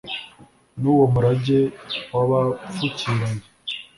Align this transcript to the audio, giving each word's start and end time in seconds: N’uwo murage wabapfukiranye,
N’uwo 0.79 1.05
murage 1.13 1.59
wabapfukiranye, 2.15 3.45